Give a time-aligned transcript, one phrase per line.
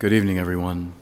[0.00, 0.92] Good evening, everyone.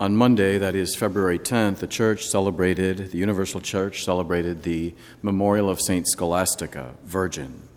[0.00, 4.92] On Monday, that is February 10th, the church celebrated, the Universal Church celebrated the
[5.22, 7.68] memorial of Saint Scholastica, Virgin.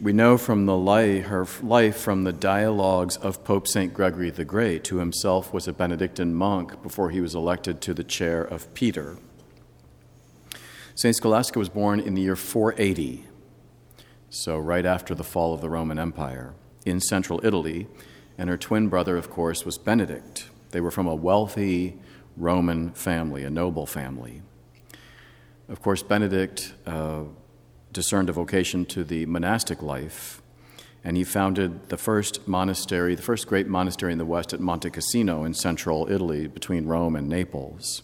[0.00, 3.94] We know from the life, her life from the dialogues of Pope St.
[3.94, 8.04] Gregory the Great, who himself was a Benedictine monk before he was elected to the
[8.04, 9.16] chair of Peter.
[10.96, 11.14] St.
[11.14, 13.26] Scholastica was born in the year 480,
[14.28, 16.54] so right after the fall of the Roman Empire,
[16.84, 17.86] in central Italy
[18.38, 20.48] and her twin brother, of course, was Benedict.
[20.70, 21.98] They were from a wealthy
[22.36, 24.42] Roman family, a noble family.
[25.68, 27.24] Of course, Benedict uh,
[27.92, 30.40] discerned a vocation to the monastic life,
[31.02, 34.90] and he founded the first monastery, the first great monastery in the West at Monte
[34.90, 38.02] Cassino in central Italy between Rome and Naples.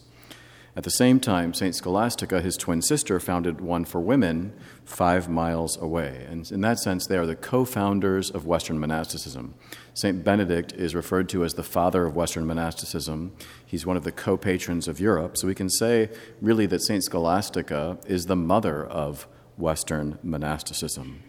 [0.77, 1.73] At the same time, St.
[1.73, 4.51] Scholastica, his twin sister, founded one for women
[4.83, 6.25] five miles away.
[6.29, 9.53] And in that sense, they are the co founders of Western monasticism.
[9.93, 10.21] St.
[10.21, 13.31] Benedict is referred to as the father of Western monasticism.
[13.65, 15.37] He's one of the co patrons of Europe.
[15.37, 16.09] So we can say,
[16.41, 17.03] really, that St.
[17.05, 21.23] Scholastica is the mother of Western monasticism.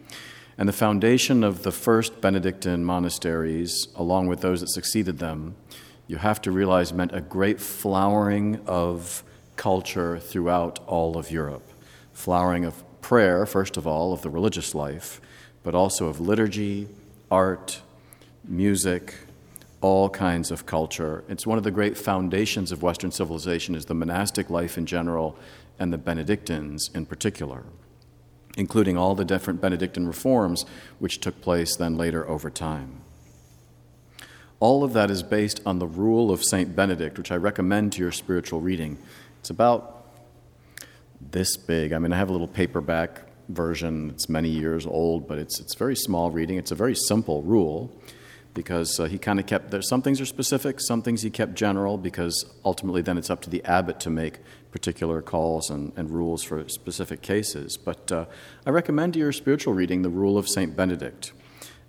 [0.59, 5.55] And the foundation of the first Benedictine monasteries, along with those that succeeded them,
[6.09, 9.23] you have to realize meant a great flowering of
[9.57, 11.69] culture throughout all of Europe.
[12.13, 15.21] Flowering of prayer, first of all, of the religious life,
[15.63, 16.89] but also of liturgy,
[17.31, 17.81] art,
[18.45, 19.15] music,
[19.81, 21.23] all kinds of culture.
[21.29, 25.37] It's one of the great foundations of Western civilization is the monastic life in general
[25.79, 27.65] and the Benedictines in particular,
[28.57, 30.65] including all the different Benedictine reforms
[30.99, 33.03] which took place then later over time.
[34.59, 36.75] All of that is based on the rule of St.
[36.75, 38.97] Benedict, which I recommend to your spiritual reading.
[39.47, 40.09] It's about
[41.21, 41.93] this big.
[41.93, 44.11] I mean, I have a little paperback version.
[44.11, 46.59] It's many years old, but it's, it's very small reading.
[46.59, 47.97] It's a very simple rule
[48.55, 49.83] because uh, he kind of kept there.
[49.83, 53.49] Some things are specific, some things he kept general because ultimately then it's up to
[53.49, 54.41] the abbot to make
[54.73, 57.77] particular calls and, and rules for specific cases.
[57.77, 58.25] But uh,
[58.67, 60.77] I recommend to your spiritual reading the rule of St.
[60.77, 61.33] Benedict.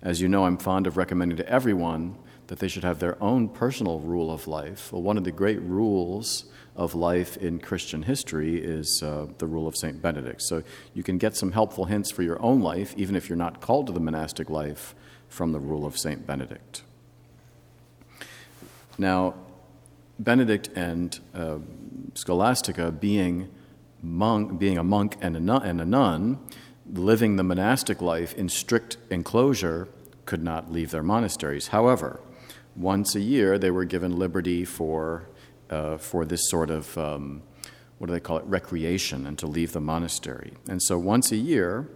[0.00, 3.48] As you know, I'm fond of recommending to everyone that they should have their own
[3.48, 4.92] personal rule of life.
[4.92, 6.44] Well, one of the great rules
[6.78, 10.00] of life in Christian history is uh, the rule of St.
[10.00, 10.40] Benedict.
[10.42, 10.62] So
[10.94, 13.88] you can get some helpful hints for your own life, even if you're not called
[13.88, 14.94] to the monastic life,
[15.28, 16.24] from the rule of St.
[16.24, 16.82] Benedict.
[18.96, 19.34] Now,
[20.20, 21.58] Benedict and uh,
[22.14, 23.48] Scholastica, being,
[24.00, 26.38] monk, being a monk and a, nun, and a nun,
[26.92, 29.88] living the monastic life in strict enclosure,
[30.26, 31.68] could not leave their monasteries.
[31.68, 32.20] However,
[32.76, 35.28] once a year they were given liberty for
[35.70, 37.42] uh, for this sort of, um,
[37.98, 40.54] what do they call it, recreation and to leave the monastery.
[40.68, 41.88] And so once a year,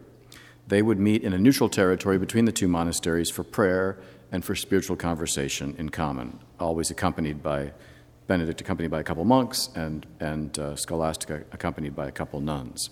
[0.66, 3.98] they would meet in a neutral territory between the two monasteries for prayer
[4.30, 7.72] and for spiritual conversation in common, always accompanied by
[8.26, 12.88] Benedict, accompanied by a couple monks, and, and uh, Scholastica, accompanied by a couple nuns.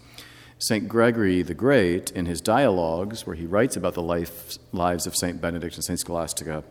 [0.59, 0.87] St.
[0.89, 5.41] Gregory the Great, in his dialogues, where he writes about the life, lives of St.
[5.41, 5.99] Benedict and St.
[5.99, 6.63] Scholastica,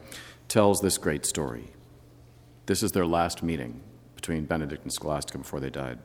[0.48, 1.72] tells this great story.
[2.68, 3.82] This is their last meeting
[4.20, 6.00] between Benedict and Scholastica before they died.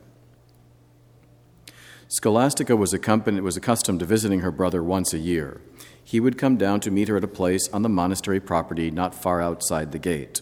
[2.07, 5.61] Scholastica was, was accustomed to visiting her brother once a year.
[6.03, 9.15] He would come down to meet her at a place on the monastery property not
[9.15, 10.41] far outside the gate.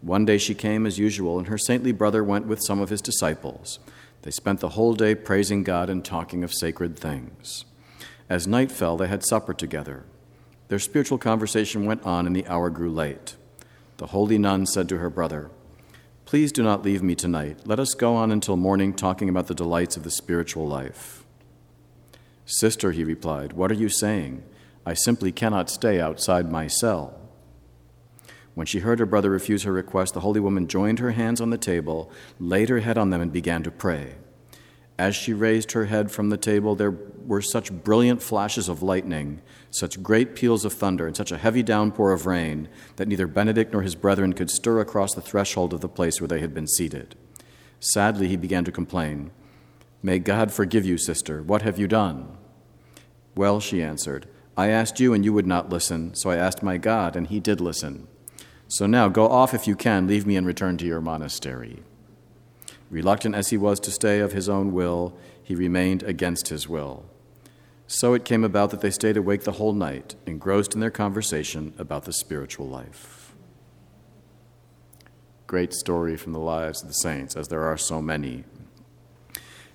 [0.00, 3.00] One day she came as usual, and her saintly brother went with some of his
[3.00, 3.78] disciples.
[4.22, 7.64] They spent the whole day praising God and talking of sacred things.
[8.28, 10.04] As night fell, they had supper together.
[10.66, 13.36] Their spiritual conversation went on, and the hour grew late.
[13.98, 15.50] The holy nun said to her brother,
[16.32, 17.58] Please do not leave me tonight.
[17.66, 21.26] Let us go on until morning talking about the delights of the spiritual life.
[22.46, 24.42] Sister, he replied, what are you saying?
[24.86, 27.20] I simply cannot stay outside my cell.
[28.54, 31.50] When she heard her brother refuse her request, the holy woman joined her hands on
[31.50, 32.10] the table,
[32.40, 34.14] laid her head on them, and began to pray.
[34.98, 39.42] As she raised her head from the table, there were such brilliant flashes of lightning
[39.72, 43.72] such great peals of thunder and such a heavy downpour of rain that neither Benedict
[43.72, 46.68] nor his brethren could stir across the threshold of the place where they had been
[46.68, 47.16] seated.
[47.80, 49.30] Sadly, he began to complain.
[50.02, 51.42] May God forgive you, sister.
[51.42, 52.36] What have you done?
[53.34, 56.76] Well, she answered, I asked you and you would not listen, so I asked my
[56.76, 58.06] God, and he did listen.
[58.68, 61.82] So now go off if you can, leave me and return to your monastery.
[62.90, 67.06] Reluctant as he was to stay of his own will, he remained against his will.
[67.86, 71.74] So it came about that they stayed awake the whole night, engrossed in their conversation
[71.78, 73.34] about the spiritual life.
[75.46, 78.44] Great story from the lives of the saints, as there are so many.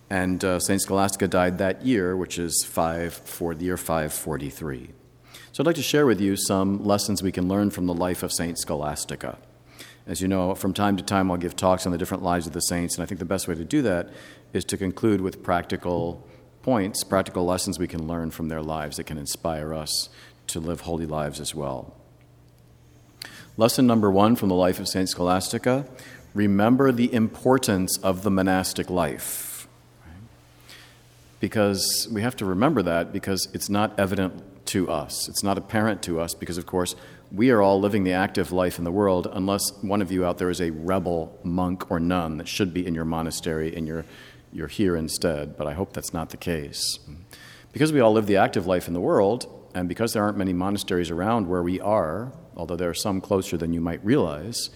[0.10, 4.90] And uh, Saint Scholastica died that year, which is five for the year 543.
[5.52, 8.24] So I'd like to share with you some lessons we can learn from the life
[8.24, 9.38] of Saint Scholastica.
[10.06, 12.54] As you know, from time to time I'll give talks on the different lives of
[12.54, 14.10] the saints, and I think the best way to do that
[14.54, 16.26] is to conclude with practical
[16.68, 20.10] points, practical lessons we can learn from their lives that can inspire us
[20.48, 21.96] to live holy lives as well.
[23.56, 25.86] Lesson number one from the life of Saint Scholastica
[26.34, 29.66] remember the importance of the monastic life.
[31.40, 35.30] Because we have to remember that because it's not evident to us.
[35.30, 36.98] It's not apparent to us because, of course,
[37.32, 40.38] we are all living the active life in the world unless one of you out
[40.38, 44.04] there is a rebel monk or nun that should be in your monastery in you're,
[44.52, 45.58] you're here instead.
[45.58, 47.00] But I hope that's not the case.
[47.74, 50.54] Because we all live the active life in the world, and because there aren't many
[50.54, 54.72] monasteries around where we are, although there are some closer than you might realize,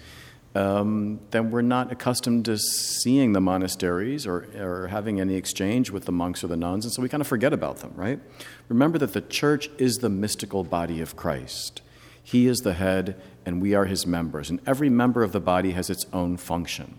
[0.53, 6.05] um, then we're not accustomed to seeing the monasteries or, or having any exchange with
[6.05, 8.19] the monks or the nuns, and so we kind of forget about them, right?
[8.67, 11.81] Remember that the church is the mystical body of Christ.
[12.21, 15.71] He is the head, and we are his members, and every member of the body
[15.71, 16.95] has its own function.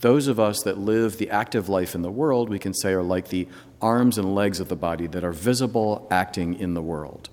[0.00, 3.02] Those of us that live the active life in the world, we can say, are
[3.02, 3.48] like the
[3.82, 7.28] arms and legs of the body that are visible, acting in the world.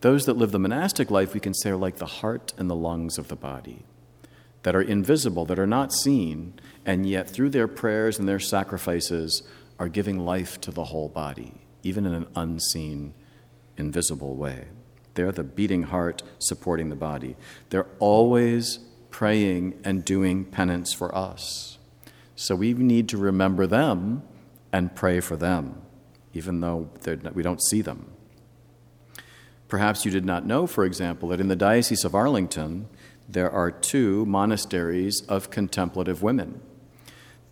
[0.00, 2.74] Those that live the monastic life, we can say, are like the heart and the
[2.74, 3.84] lungs of the body
[4.64, 6.54] that are invisible, that are not seen,
[6.84, 9.42] and yet through their prayers and their sacrifices
[9.78, 11.52] are giving life to the whole body,
[11.82, 13.14] even in an unseen,
[13.76, 14.66] invisible way.
[15.14, 17.36] They're the beating heart supporting the body.
[17.70, 18.78] They're always
[19.10, 21.78] praying and doing penance for us.
[22.36, 24.22] So we need to remember them
[24.72, 25.82] and pray for them,
[26.32, 26.90] even though
[27.34, 28.10] we don't see them.
[29.68, 32.88] Perhaps you did not know, for example, that in the Diocese of Arlington,
[33.28, 36.60] there are two monasteries of contemplative women.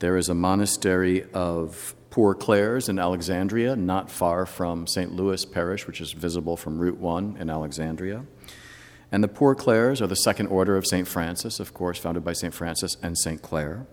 [0.00, 5.14] There is a monastery of Poor Clares in Alexandria, not far from St.
[5.14, 8.24] Louis Parish, which is visible from Route 1 in Alexandria.
[9.12, 11.06] And the Poor Clares are the second order of St.
[11.06, 12.52] Francis, of course, founded by St.
[12.52, 13.40] Francis and St.
[13.40, 13.86] Clare.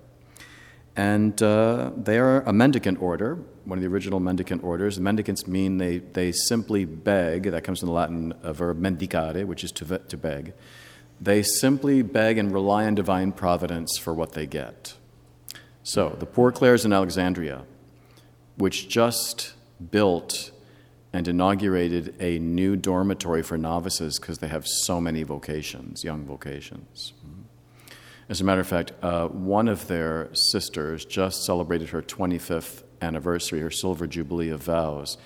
[0.97, 3.35] And uh, they are a mendicant order,
[3.65, 4.99] one of the original mendicant orders.
[4.99, 9.71] Mendicants mean they, they simply beg, that comes from the Latin verb mendicare, which is
[9.73, 10.53] to, to beg.
[11.21, 14.95] They simply beg and rely on divine providence for what they get.
[15.83, 17.63] So, the Poor Clares in Alexandria,
[18.57, 19.53] which just
[19.91, 20.51] built
[21.13, 27.13] and inaugurated a new dormitory for novices because they have so many vocations, young vocations.
[28.29, 33.61] As a matter of fact, uh, one of their sisters just celebrated her 25th anniversary,
[33.61, 35.17] her silver jubilee of vows.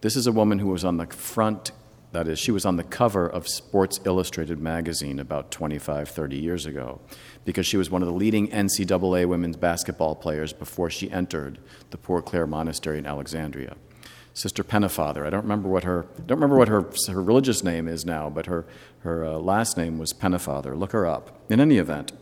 [0.00, 1.70] This is a woman who was on the front
[2.12, 6.66] that is, she was on the cover of Sports Illustrated magazine about 25, 30 years
[6.66, 7.00] ago
[7.44, 11.58] because she was one of the leading NCAA women's basketball players before she entered
[11.90, 13.76] the Poor Clare Monastery in Alexandria.
[14.32, 17.88] Sister Pennefather, I don't remember what her, I don't remember what her, her religious name
[17.88, 18.66] is now, but her,
[19.00, 20.78] her uh, last name was Pennefather.
[20.78, 21.40] Look her up.
[21.50, 22.12] In any event,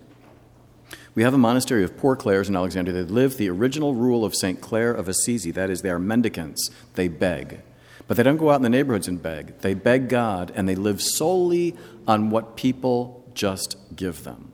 [1.17, 4.35] we have a monastery of Poor Clares in Alexandria that live the original rule of
[4.35, 4.61] St.
[4.61, 5.51] Clare of Assisi.
[5.51, 7.63] That is, they are mendicants, they beg.
[8.07, 9.59] But they don't go out in the neighborhoods and beg.
[9.61, 11.75] They beg God and they live solely
[12.07, 14.53] on what people just give them.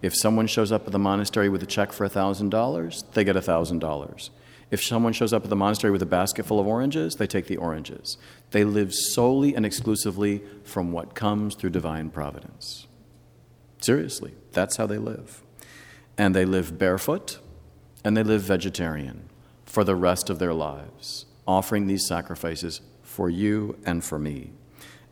[0.00, 4.30] If someone shows up at the monastery with a check for $1,000, they get $1,000.
[4.70, 7.48] If someone shows up at the monastery with a basket full of oranges, they take
[7.48, 8.16] the oranges.
[8.52, 12.86] They live solely and exclusively from what comes through divine providence.
[13.80, 15.42] Seriously, that's how they live.
[16.18, 17.38] And they live barefoot
[18.04, 19.28] and they live vegetarian
[19.64, 24.52] for the rest of their lives offering these sacrifices for you and for me.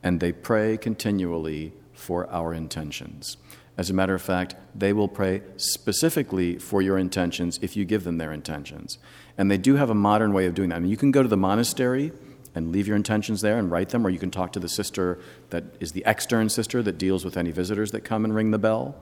[0.02, 3.36] And they pray continually for our intentions.
[3.76, 8.04] As a matter of fact, they will pray specifically for your intentions if you give
[8.04, 8.98] them their intentions.
[9.36, 10.76] And they do have a modern way of doing that.
[10.76, 12.12] I mean, you can go to the monastery
[12.54, 15.18] and leave your intentions there and write them, or you can talk to the sister
[15.50, 18.58] that is the extern sister that deals with any visitors that come and ring the
[18.58, 18.96] bell.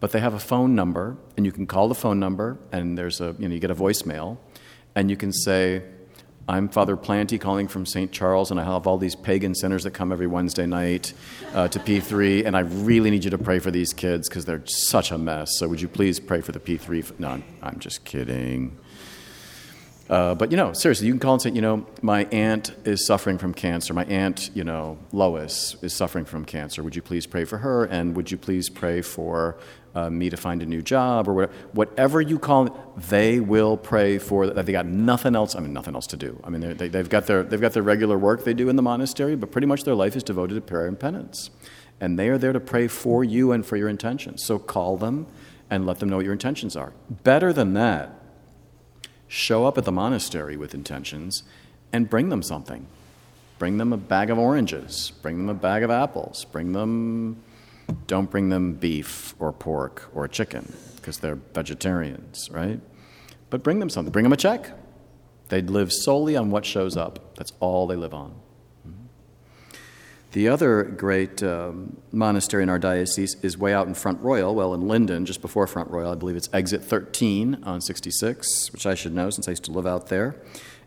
[0.00, 3.20] But they have a phone number, and you can call the phone number, and there's
[3.20, 4.38] a, you know, you get a voicemail,
[4.94, 5.82] and you can say,
[6.48, 8.10] I'm Father Planty calling from St.
[8.10, 11.12] Charles, and I have all these pagan sinners that come every Wednesday night
[11.54, 14.66] uh, to P3, and I really need you to pray for these kids because they're
[14.66, 15.58] such a mess.
[15.58, 17.20] So would you please pray for the P3?
[17.20, 18.76] No, I'm just kidding.
[20.10, 23.06] Uh, but you know, seriously, you can call and say, you know, my aunt is
[23.06, 23.94] suffering from cancer.
[23.94, 26.82] My aunt, you know, Lois is suffering from cancer.
[26.82, 27.84] Would you please pray for her?
[27.84, 29.56] And would you please pray for
[29.94, 31.52] uh, me to find a new job or whatever?
[31.72, 34.66] Whatever you call it, they will pray for that.
[34.66, 35.54] They got nothing else.
[35.54, 36.40] I mean, nothing else to do.
[36.44, 38.82] I mean, they, they've got their they've got their regular work they do in the
[38.82, 41.50] monastery, but pretty much their life is devoted to prayer and penance.
[42.00, 44.44] And they are there to pray for you and for your intentions.
[44.44, 45.26] So call them
[45.68, 46.92] and let them know what your intentions are.
[47.08, 48.20] Better than that
[49.28, 51.44] show up at the monastery with intentions
[51.92, 52.86] and bring them something.
[53.58, 55.12] Bring them a bag of oranges.
[55.22, 56.44] Bring them a bag of apples.
[56.46, 57.42] Bring them,
[58.06, 62.80] don't bring them beef or pork or chicken because they're vegetarians, right?
[63.48, 64.12] But bring them something.
[64.12, 64.70] Bring them a check.
[65.48, 67.34] They live solely on what shows up.
[67.36, 68.34] That's all they live on.
[70.32, 74.74] The other great um, monastery in our diocese is way out in Front Royal, well,
[74.74, 76.12] in Linden, just before Front Royal.
[76.12, 79.72] I believe it's exit 13 on 66, which I should know since I used to
[79.72, 80.36] live out there.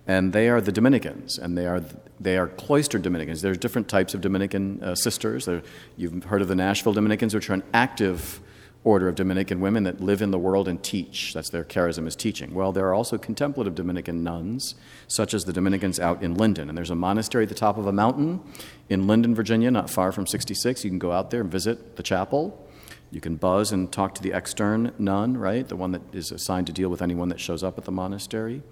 [0.06, 1.82] And they are the Dominicans, and they are,
[2.20, 3.42] they are cloistered Dominicans.
[3.42, 5.46] There's different types of Dominican uh, sisters.
[5.46, 5.64] There,
[5.96, 8.42] you've heard of the Nashville Dominicans, which are an active
[8.84, 11.34] order of Dominican women that live in the world and teach.
[11.34, 12.54] That's their charism is teaching.
[12.54, 14.76] Well, there are also contemplative Dominican nuns,
[15.08, 16.70] such as the Dominicans out in Linden.
[16.70, 18.42] And there's a monastery at the top of a mountain
[18.90, 20.84] in Linden, Virginia, not far from 66.
[20.84, 22.68] You can go out there and visit the chapel.
[23.10, 25.68] You can buzz and talk to the extern nun, right?
[25.68, 28.64] The one that is assigned to deal with anyone that shows up at the monastery.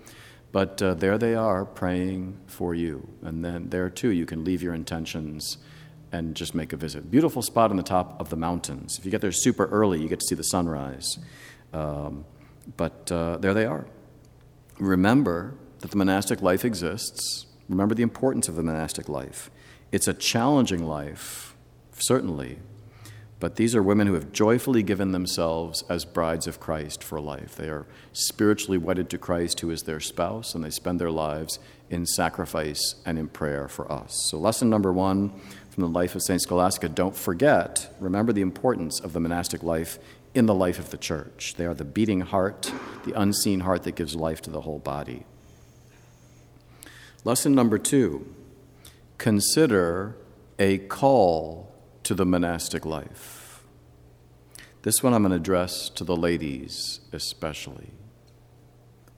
[0.51, 3.07] But uh, there they are praying for you.
[3.21, 5.57] And then there too, you can leave your intentions
[6.11, 7.09] and just make a visit.
[7.09, 8.97] Beautiful spot on the top of the mountains.
[8.99, 11.17] If you get there super early, you get to see the sunrise.
[11.73, 12.25] Um,
[12.75, 13.87] but uh, there they are.
[14.77, 17.45] Remember that the monastic life exists.
[17.69, 19.49] Remember the importance of the monastic life.
[19.91, 21.55] It's a challenging life,
[21.93, 22.59] certainly,
[23.41, 27.55] but these are women who have joyfully given themselves as brides of Christ for life.
[27.55, 31.57] They are spiritually wedded to Christ, who is their spouse, and they spend their lives
[31.89, 34.27] in sacrifice and in prayer for us.
[34.29, 35.31] So, lesson number one
[35.71, 36.39] from the life of St.
[36.39, 39.97] Scholastica don't forget, remember the importance of the monastic life
[40.35, 41.55] in the life of the church.
[41.57, 42.71] They are the beating heart,
[43.05, 45.25] the unseen heart that gives life to the whole body.
[47.23, 48.35] Lesson number two
[49.17, 50.15] consider
[50.59, 51.70] a call
[52.03, 53.63] to the monastic life.
[54.83, 57.91] This one I'm going to address to the ladies especially.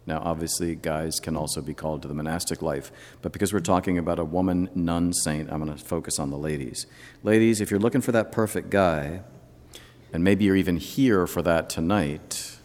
[0.06, 3.98] Now, obviously, guys can also be called to the monastic life, but because we're talking
[3.98, 6.86] about a woman nun saint, I'm going to focus on the ladies.
[7.24, 9.22] Ladies, if you're looking for that perfect guy,
[10.12, 12.58] and maybe you're even here for that tonight,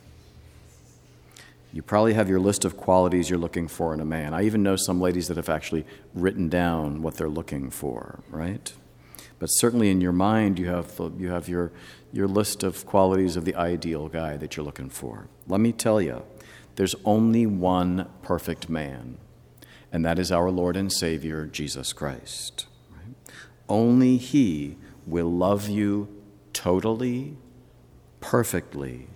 [1.72, 4.34] you probably have your list of qualities you're looking for in a man.
[4.34, 8.72] I even know some ladies that have actually written down what they're looking for, right?
[9.38, 11.70] But certainly in your mind, you have, you have your,
[12.12, 15.28] your list of qualities of the ideal guy that you're looking for.
[15.46, 16.24] Let me tell you,
[16.76, 19.18] there's only one perfect man,
[19.92, 22.66] and that is our Lord and Savior, Jesus Christ.
[22.90, 23.14] Right?
[23.68, 24.76] Only He
[25.06, 26.08] will love you
[26.52, 27.36] totally,
[28.20, 29.06] perfectly,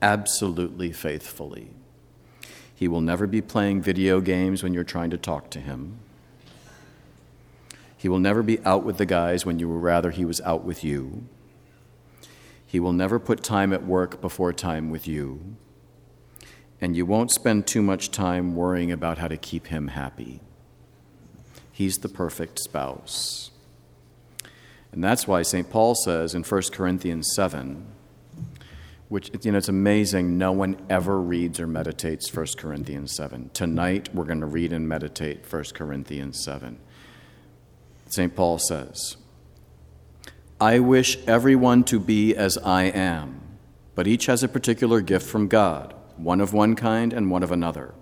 [0.00, 1.70] absolutely faithfully.
[2.74, 5.98] He will never be playing video games when you're trying to talk to him.
[8.06, 10.62] He will never be out with the guys when you would rather he was out
[10.62, 11.26] with you.
[12.64, 15.56] He will never put time at work before time with you
[16.80, 20.40] and you won't spend too much time worrying about how to keep him happy.
[21.72, 23.50] He's the perfect spouse.
[24.92, 25.68] And that's why St.
[25.68, 27.86] Paul says in 1 Corinthians 7,
[29.08, 33.50] which, you know, it's amazing, no one ever reads or meditates 1 Corinthians 7.
[33.52, 36.78] Tonight, we're going to read and meditate 1 Corinthians 7.
[38.06, 38.34] St.
[38.34, 39.16] Paul says,
[40.60, 43.40] I wish everyone to be as I am,
[43.94, 47.52] but each has a particular gift from God one of one kind and one of
[47.52, 47.94] another.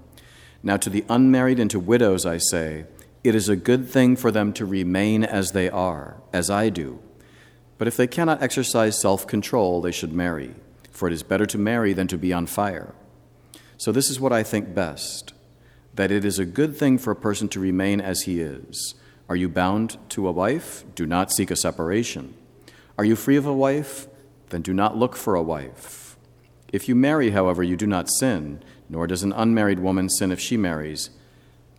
[0.62, 2.86] Now, to the unmarried and to widows, I say,
[3.22, 7.00] it is a good thing for them to remain as they are, as I do.
[7.76, 10.54] But if they cannot exercise self control, they should marry,
[10.90, 12.94] for it is better to marry than to be on fire.
[13.76, 15.32] So, this is what I think best
[15.94, 18.94] that it is a good thing for a person to remain as he is.
[19.28, 20.84] Are you bound to a wife?
[20.94, 22.34] Do not seek a separation.
[22.98, 24.06] Are you free of a wife?
[24.50, 26.16] Then do not look for a wife.
[26.72, 30.40] If you marry, however, you do not sin, nor does an unmarried woman sin if
[30.40, 31.10] she marries.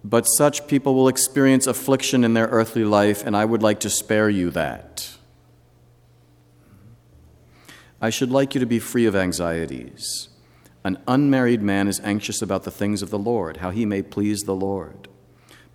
[0.03, 3.89] But such people will experience affliction in their earthly life, and I would like to
[3.89, 5.15] spare you that.
[8.01, 10.29] I should like you to be free of anxieties.
[10.83, 14.43] An unmarried man is anxious about the things of the Lord, how he may please
[14.43, 15.07] the Lord.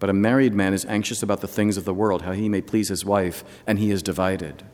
[0.01, 2.63] But a married man is anxious about the things of the world, how he may
[2.63, 4.65] please his wife, and he is divided.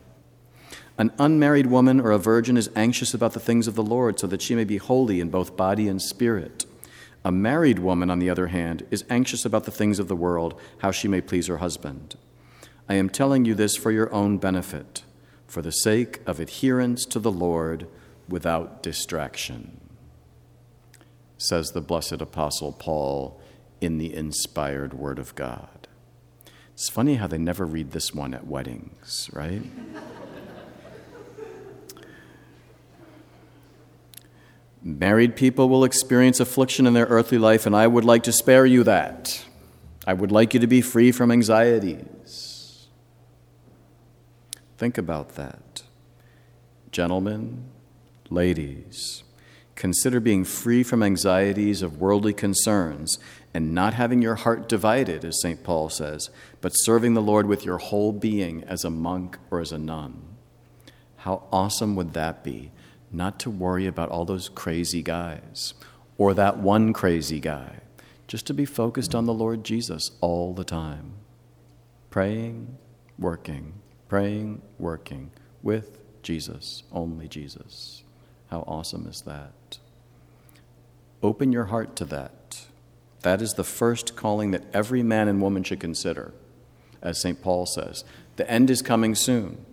[0.96, 4.26] An unmarried woman or a virgin is anxious about the things of the Lord so
[4.28, 6.64] that she may be holy in both body and spirit.
[7.24, 10.58] A married woman, on the other hand, is anxious about the things of the world,
[10.78, 12.16] how she may please her husband.
[12.88, 15.02] I am telling you this for your own benefit,
[15.48, 17.88] for the sake of adherence to the Lord
[18.28, 19.80] without distraction,
[21.36, 23.40] says the blessed Apostle Paul
[23.80, 25.88] in the inspired Word of God.
[26.72, 29.62] It's funny how they never read this one at weddings, right?
[34.82, 38.66] Married people will experience affliction in their earthly life, and I would like to spare
[38.66, 39.44] you that.
[40.06, 42.86] I would like you to be free from anxieties.
[44.78, 45.82] Think about that.
[46.92, 47.64] Gentlemen,
[48.30, 49.24] ladies,
[49.76, 53.18] consider being free from anxieties of worldly concerns
[53.54, 55.62] and not having your heart divided, as St.
[55.62, 56.30] Paul says,
[56.60, 60.22] but serving the Lord with your whole being as a monk or as a nun.
[61.18, 62.72] How awesome would that be?
[63.12, 65.74] Not to worry about all those crazy guys
[66.18, 67.80] or that one crazy guy,
[68.26, 71.12] just to be focused on the Lord Jesus all the time.
[72.10, 72.76] Praying,
[73.18, 73.74] working,
[74.08, 75.30] praying, working
[75.62, 78.02] with Jesus, only Jesus.
[78.50, 79.52] How awesome is that?
[81.26, 82.66] Open your heart to that.
[83.22, 86.32] That is the first calling that every man and woman should consider,
[87.02, 87.42] as St.
[87.42, 88.04] Paul says.
[88.36, 89.66] The end is coming soon.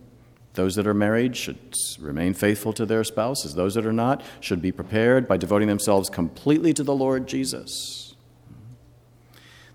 [0.54, 3.54] Those that are married should remain faithful to their spouses.
[3.54, 8.16] Those that are not should be prepared by devoting themselves completely to the Lord Jesus.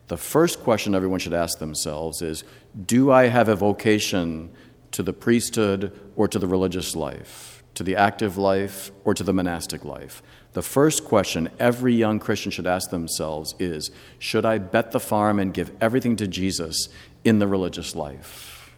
[0.10, 2.44] The first question everyone should ask themselves is
[2.86, 4.52] Do I have a vocation
[4.92, 9.34] to the priesthood or to the religious life, to the active life or to the
[9.34, 10.22] monastic life?
[10.54, 15.40] The first question every young Christian should ask themselves is Should I bet the farm
[15.40, 16.90] and give everything to Jesus
[17.24, 18.76] in the religious life?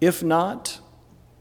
[0.00, 0.80] If not,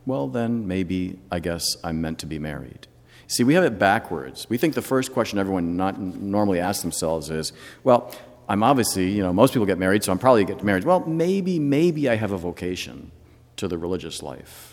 [0.06, 2.88] well, then maybe I guess I'm meant to be married.
[3.28, 4.50] See, we have it backwards.
[4.50, 8.14] We think the first question everyone not normally asks themselves is, well,
[8.50, 10.84] I'm obviously, you know, most people get married, so I'm probably get married.
[10.84, 13.12] Well, maybe, maybe I have a vocation
[13.56, 14.73] to the religious life.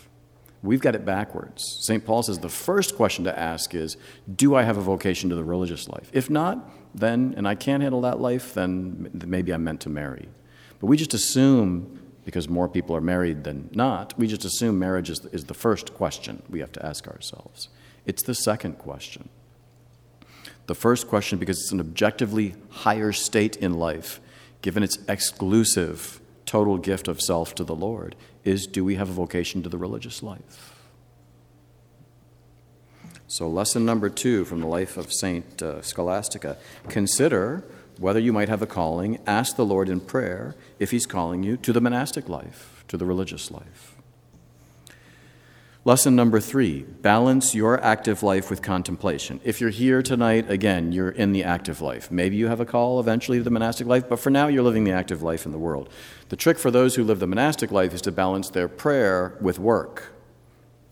[0.63, 1.79] We've got it backwards.
[1.81, 2.05] St.
[2.05, 3.97] Paul says the first question to ask is
[4.33, 6.09] Do I have a vocation to the religious life?
[6.13, 10.29] If not, then, and I can't handle that life, then maybe I'm meant to marry.
[10.79, 15.09] But we just assume, because more people are married than not, we just assume marriage
[15.09, 17.69] is, is the first question we have to ask ourselves.
[18.05, 19.29] It's the second question.
[20.67, 24.21] The first question, because it's an objectively higher state in life,
[24.61, 26.20] given its exclusive
[26.51, 29.77] total gift of self to the Lord, is do we have a vocation to the
[29.77, 30.75] religious life?
[33.25, 36.57] So, lesson number two from the life of Saint uh, Scholastica
[36.89, 37.63] consider
[37.99, 39.17] whether you might have a calling.
[39.25, 43.05] Ask the Lord in prayer if He's calling you to the monastic life, to the
[43.05, 43.95] religious life.
[45.83, 49.41] Lesson number three balance your active life with contemplation.
[49.43, 52.11] If you're here tonight, again, you're in the active life.
[52.11, 54.83] Maybe you have a call eventually to the monastic life, but for now, you're living
[54.83, 55.89] the active life in the world.
[56.29, 59.57] The trick for those who live the monastic life is to balance their prayer with
[59.57, 60.13] work,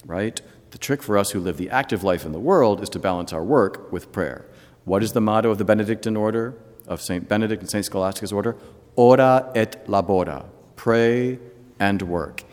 [0.07, 0.41] right?
[0.71, 3.31] The trick for us who live the active life in the world is to balance
[3.31, 4.47] our work with prayer.
[4.85, 6.55] What is the motto of the Benedictine order,
[6.87, 7.29] of St.
[7.29, 7.85] Benedict and St.
[7.85, 8.57] Scholastica's order?
[8.95, 11.37] Ora et labora, pray
[11.79, 12.43] and work.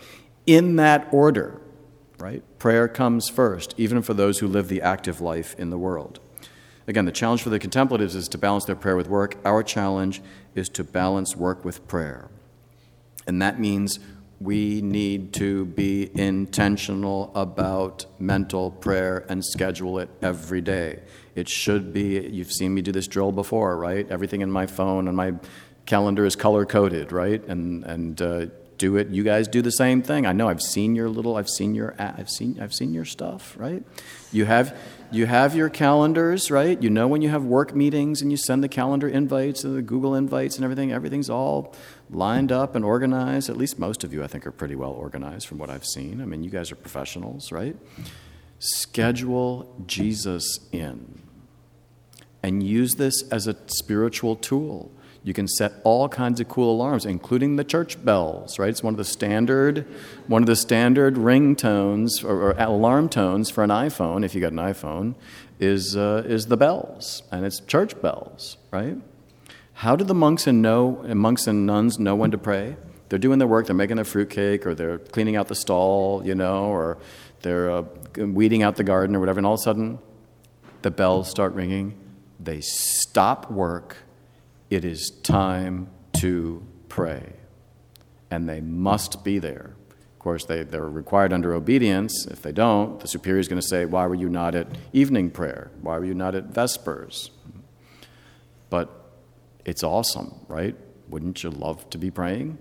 [0.47, 1.63] In that order,
[2.19, 2.43] right?
[2.59, 6.21] Prayer comes first, even for those who live the active life in the world.
[6.89, 9.37] Again, the challenge for the contemplatives is to balance their prayer with work.
[9.45, 10.23] Our challenge
[10.55, 12.31] is to balance work with prayer.
[13.27, 13.99] And that means
[14.41, 21.01] we need to be intentional about mental prayer and schedule it every day.
[21.35, 24.09] It should be, you've seen me do this drill before, right?
[24.11, 25.35] Everything in my phone and my
[25.87, 27.43] calendar is color coded, right?
[27.49, 28.47] And, and uh,
[28.79, 29.09] do it.
[29.09, 30.27] You guys do the same thing.
[30.27, 30.49] I know.
[30.49, 31.37] I've seen your little.
[31.37, 31.95] I've seen your.
[31.99, 32.59] I've seen.
[32.61, 33.55] I've seen your stuff.
[33.59, 33.83] Right.
[34.33, 34.77] You have.
[35.13, 36.51] You have your calendars.
[36.51, 36.81] Right.
[36.83, 39.83] You know when you have work meetings and you send the calendar invites and the
[39.83, 40.93] Google invites and everything.
[40.93, 41.75] Everything's all
[42.11, 43.49] lined up and organized.
[43.49, 46.21] At least most of you, I think, are pretty well organized from what I've seen.
[46.21, 47.77] I mean, you guys are professionals, right?
[48.59, 51.21] Schedule Jesus in,
[52.43, 54.91] and use this as a spiritual tool
[55.27, 58.69] you can set all kinds of cool alarms, including the church bells, right?
[58.69, 59.85] It's one of the standard,
[60.29, 64.53] one of the standard ringtones or, or alarm tones for an iPhone, if you got
[64.53, 65.17] an iPhone,
[65.59, 68.99] is, uh, is the bells, and it's church bells, right?
[69.73, 72.77] How do the monks and know, monks and nuns know when to pray?
[73.09, 76.37] They're doing their work, they're making their fruitcake, or they're cleaning out the stall, you
[76.37, 76.99] know, or
[77.43, 77.83] they're uh,
[78.17, 79.99] weeding out the garden or whatever, and all of a sudden
[80.83, 81.99] the bells start ringing.
[82.39, 83.97] They stop work
[84.71, 87.33] it is time to pray.
[88.31, 89.77] And they must be there.
[89.91, 92.27] Of course, they, they're required under obedience.
[92.27, 95.31] If they don't, the superior is going to say, Why were you not at evening
[95.31, 95.71] prayer?
[95.81, 97.31] Why were you not at Vespers?
[98.69, 98.91] But
[99.65, 100.75] it's awesome, right?
[101.09, 102.59] Wouldn't you love to be praying?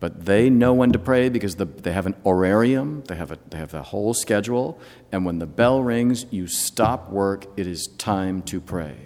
[0.00, 3.38] But they know when to pray because the, they have an horarium, they have, a,
[3.50, 4.80] they have a whole schedule,
[5.12, 8.96] and when the bell rings, you stop work, it is time to pray.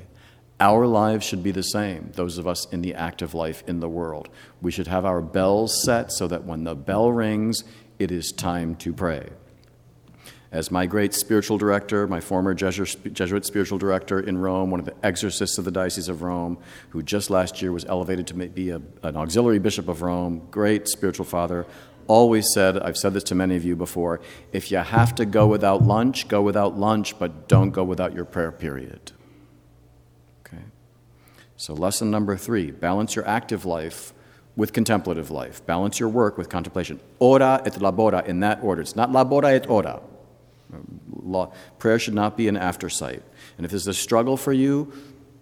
[0.65, 3.89] Our lives should be the same, those of us in the active life in the
[3.89, 4.31] world.
[4.63, 7.65] We should have our bells set so that when the bell rings,
[7.99, 9.29] it is time to pray.
[10.51, 14.95] As my great spiritual director, my former Jesuit spiritual director in Rome, one of the
[15.03, 16.57] exorcists of the Diocese of Rome,
[16.89, 20.89] who just last year was elevated to be a, an auxiliary bishop of Rome, great
[20.89, 21.67] spiritual father,
[22.07, 25.47] always said, I've said this to many of you before, if you have to go
[25.47, 29.13] without lunch, go without lunch, but don't go without your prayer period.
[31.57, 34.13] So, lesson number three balance your active life
[34.57, 35.65] with contemplative life.
[35.67, 37.01] Balance your work with contemplation.
[37.19, 38.83] Ora et labora in that order.
[38.83, 40.01] It's not labora et ora.
[41.79, 43.23] prayer should not be an aftersight.
[43.57, 44.93] And if there's a struggle for you,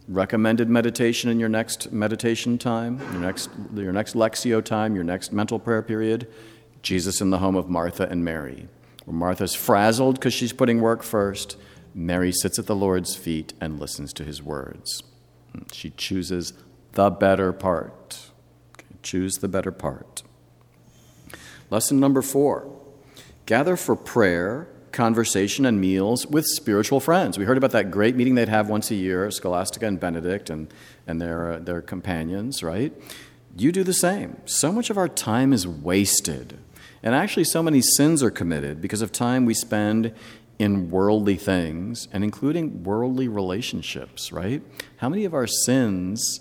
[0.09, 5.33] recommended meditation in your next meditation time, your next, your next Lectio time, your next
[5.33, 6.27] mental prayer period,
[6.83, 8.69] Jesus in the home of Martha and Mary.
[9.05, 11.57] Where Martha's frazzled because she's putting work first,
[11.95, 15.03] Mary sits at the Lord's feet and listens to his words.
[15.73, 16.53] She chooses
[16.93, 18.31] the better part.
[18.75, 20.23] Okay, choose the better part.
[21.71, 22.71] Lesson number four
[23.45, 27.39] gather for prayer, conversation, and meals with spiritual friends.
[27.39, 30.73] We heard about that great meeting they'd have once a year, Scholastica and Benedict and,
[31.07, 32.93] and their, uh, their companions, right?
[33.57, 34.41] You do the same.
[34.45, 36.59] So much of our time is wasted
[37.03, 40.15] and actually, so many sins are committed because of time we spend
[40.63, 44.63] in worldly things and including worldly relationships, right?
[44.99, 46.41] How many of our sins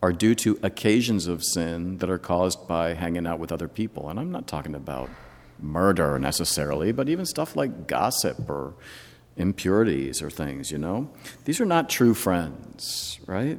[0.00, 4.08] are due to occasions of sin that are caused by hanging out with other people?
[4.08, 5.10] And I'm not talking about
[5.58, 8.74] murder necessarily, but even stuff like gossip or
[9.36, 11.10] impurities or things, you know?
[11.44, 13.58] These are not true friends, right?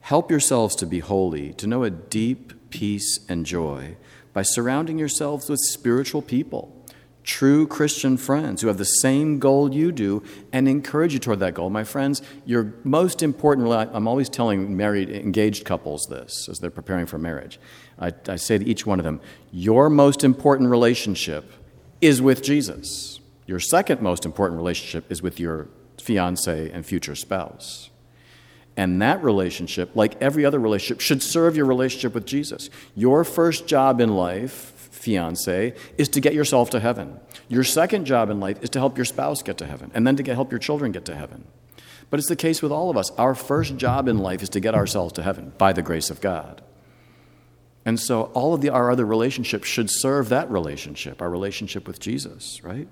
[0.00, 3.96] Help yourselves to be holy, to know a deep peace and joy
[4.32, 6.81] by surrounding yourselves with spiritual people,
[7.24, 11.54] true Christian friends who have the same goal you do and encourage you toward that
[11.54, 11.70] goal.
[11.70, 17.06] My friends, your most important, I'm always telling married, engaged couples this as they're preparing
[17.06, 17.60] for marriage.
[17.98, 19.20] I, I say to each one of them,
[19.52, 21.52] your most important relationship
[22.00, 23.20] is with Jesus.
[23.46, 25.68] Your second most important relationship is with your
[26.00, 27.90] fiance and future spouse.
[28.76, 32.70] And that relationship, like every other relationship, should serve your relationship with Jesus.
[32.94, 37.18] Your first job in life, fiance, is to get yourself to heaven.
[37.48, 40.16] Your second job in life is to help your spouse get to heaven, and then
[40.16, 41.44] to get, help your children get to heaven.
[42.10, 43.10] But it's the case with all of us.
[43.12, 46.20] Our first job in life is to get ourselves to heaven by the grace of
[46.20, 46.62] God.
[47.84, 51.98] And so all of the, our other relationships should serve that relationship, our relationship with
[51.98, 52.86] Jesus, right?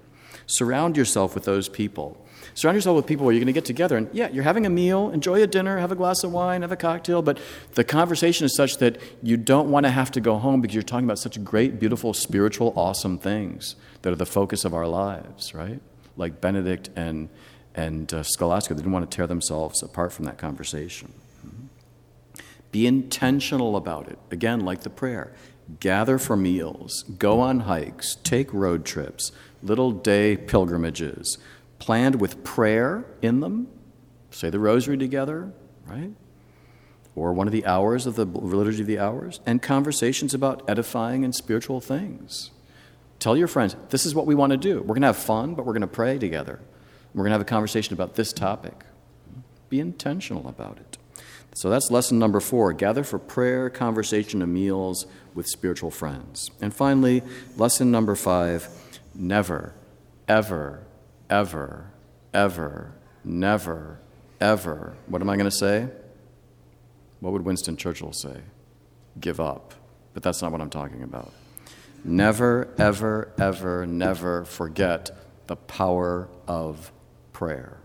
[0.47, 3.97] Surround yourself with those people Surround yourself with people where you're going to get together
[3.97, 6.73] and, yeah, you're having a meal, enjoy a dinner, have a glass of wine, have
[6.73, 7.39] a cocktail, but
[7.75, 10.83] the conversation is such that you don't want to have to go home because you're
[10.83, 15.55] talking about such great, beautiful, spiritual, awesome things that are the focus of our lives,
[15.55, 15.81] right?
[16.17, 17.29] Like Benedict and,
[17.75, 21.13] and uh, Scholastica, they didn't want to tear themselves apart from that conversation.
[21.47, 21.67] Mm-hmm.
[22.73, 24.19] Be intentional about it.
[24.31, 25.33] Again, like the prayer.
[25.79, 29.31] Gather for meals, go on hikes, take road trips,
[29.63, 31.39] little day pilgrimages
[31.81, 33.67] planned with prayer in them,
[34.31, 35.53] say the rosary together,
[35.85, 36.13] right?
[37.17, 41.25] Or one of the hours of the liturgy of the hours, and conversations about edifying
[41.25, 42.53] and spiritual things.
[43.19, 44.81] Tell your friends, this is what we want to do.
[44.81, 46.61] We're going to have fun, but we're going to pray together.
[47.13, 48.85] We're going to have a conversation about this topic.
[49.69, 50.99] Be intentional about it.
[51.55, 56.51] So that's lesson number four gather for prayer, conversation, and meals with spiritual friends.
[56.61, 57.23] And finally,
[57.57, 58.69] lesson number five
[59.15, 59.75] never,
[60.29, 60.85] ever
[61.31, 61.91] ever,
[62.35, 62.93] ever,
[63.25, 64.01] never,
[64.41, 64.95] ever.
[65.07, 65.89] What am I going to say?
[67.21, 68.41] What would Winston Churchill say?
[69.19, 69.75] Give up.
[70.13, 71.33] But that's not what I'm talking about.
[72.05, 75.11] Never, ever, ever, never forget
[75.47, 76.91] the power of
[77.33, 77.79] prayer.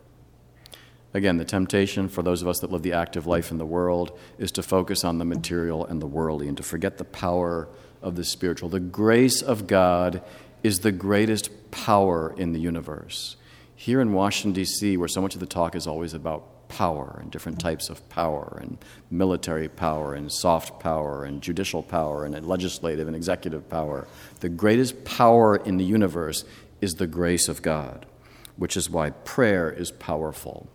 [1.13, 4.17] Again, the temptation for those of us that live the active life in the world
[4.37, 7.69] is to focus on the material and the worldly and to forget the power
[8.01, 8.69] of the spiritual.
[8.69, 10.21] The grace of God
[10.65, 13.35] is the greatest power in the universe.
[13.75, 17.29] Here in Washington, D.C., where so much of the talk is always about power and
[17.29, 18.79] different types of power, and
[19.11, 24.07] military power, and soft power, and judicial power, and legislative and executive power,
[24.39, 26.43] the greatest power in the universe
[26.81, 28.07] is the grace of God,
[28.57, 30.67] which is why prayer is powerful.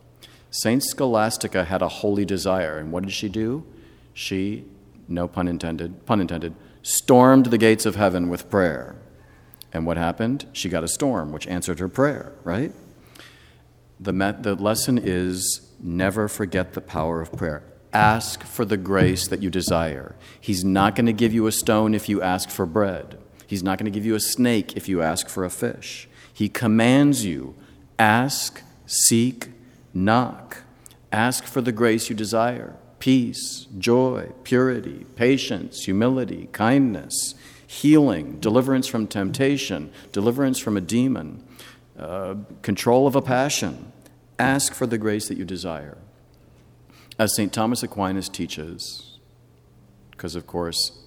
[0.53, 3.67] Saint Scholastica had a holy desire, and what did she do?
[4.15, 4.67] She,
[5.09, 8.95] no pun intended, pun intended, stormed the gates of heaven with prayer.
[9.73, 10.47] And what happened?
[10.53, 12.73] She got a storm, which answered her prayer, right?
[13.99, 17.63] The, met, the lesson is never forget the power of prayer.
[17.93, 20.15] Ask for the grace that you desire.
[20.41, 23.19] He's not going to give you a stone if you ask for bread.
[23.47, 26.09] He's not going to give you a snake if you ask for a fish.
[26.33, 27.55] He commands you
[27.99, 29.49] ask, seek,
[29.93, 30.63] knock.
[31.13, 37.35] Ask for the grace you desire peace, joy, purity, patience, humility, kindness,
[37.71, 41.41] healing, deliverance from temptation, deliverance from a demon,
[41.97, 43.93] uh, control of a passion,
[44.41, 45.97] ask for the grace that you desire.
[47.17, 47.53] As St.
[47.53, 49.19] Thomas Aquinas teaches,
[50.11, 50.99] because of course,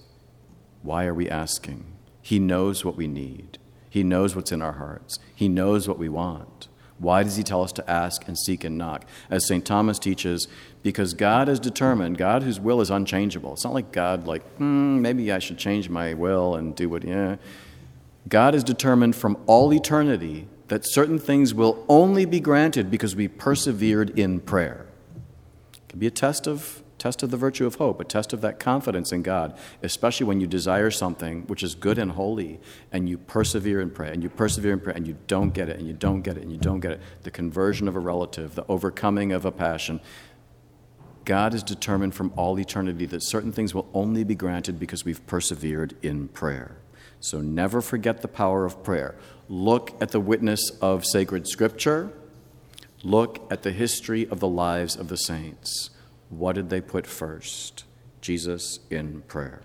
[0.84, 1.84] why are we asking?
[2.21, 3.58] He knows what we need.
[3.89, 5.19] He knows what's in our hearts.
[5.36, 6.69] He knows what we want.
[7.00, 9.06] Why does he tell us to ask and seek and knock?
[9.30, 9.66] As St.
[9.66, 10.48] Thomas teaches,
[10.84, 13.54] because God is determined, God whose will is unchangeable.
[13.54, 17.04] It's not like God, like, hmm, maybe I should change my will and do what,
[17.04, 17.38] yeah.
[18.30, 23.28] God is determined from all eternity that certain things will only be granted because we
[23.28, 24.86] persevered in prayer.
[25.74, 28.39] It can be a test of test of the virtue of hope, a test of
[28.39, 32.62] that confidence in God, especially when you desire something which is good and holy
[32.94, 35.78] and you persevere in prayer and you persevere in prayer and you don't get it
[35.78, 37.02] and you don't get it and you don't get it.
[37.24, 40.00] The conversion of a relative, the overcoming of a passion.
[41.26, 45.28] God is determined from all eternity that certain things will only be granted because we've
[45.28, 46.78] persevered in prayer.
[47.20, 49.16] So never forget the power of prayer.
[49.50, 52.13] Look at the witness of sacred scripture.
[53.04, 55.89] Look at the history of the lives of the saints.
[56.38, 57.86] What did they put first?
[58.22, 59.62] Jesus in prayer.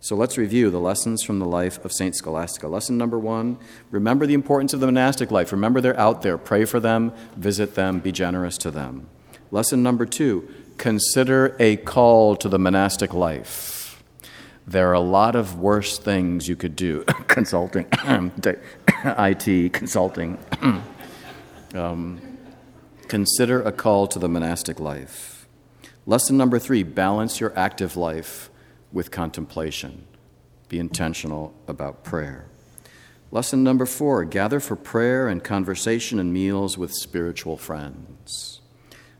[0.00, 2.14] So let's review the lessons from the life of St.
[2.14, 2.68] Scholastica.
[2.68, 3.58] Lesson number one
[3.90, 5.52] remember the importance of the monastic life.
[5.52, 6.38] Remember they're out there.
[6.38, 9.08] Pray for them, visit them, be generous to them.
[9.50, 14.02] Lesson number two consider a call to the monastic life.
[14.66, 17.86] There are a lot of worse things you could do consulting,
[19.04, 20.38] IT, consulting.
[21.74, 22.20] um,
[23.08, 25.37] consider a call to the monastic life.
[26.08, 28.48] Lesson number three balance your active life
[28.90, 30.06] with contemplation.
[30.70, 32.46] Be intentional about prayer.
[33.30, 38.62] Lesson number four gather for prayer and conversation and meals with spiritual friends.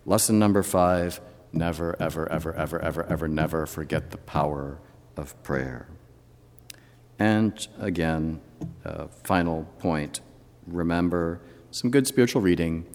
[0.06, 1.20] Lesson number five
[1.52, 4.78] never, ever, ever, ever, ever, ever, never forget the power
[5.14, 5.88] of prayer.
[7.18, 8.40] And again,
[8.86, 10.22] uh, final point
[10.66, 12.86] remember some good spiritual reading,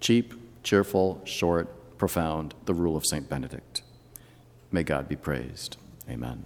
[0.00, 1.68] cheap, cheerful, short,
[2.02, 3.28] profound, the rule of St.
[3.28, 3.80] Benedict.
[4.72, 5.76] May God be praised.
[6.10, 6.44] Amen.